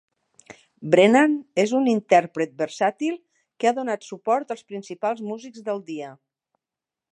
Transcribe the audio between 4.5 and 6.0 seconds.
als principals músics del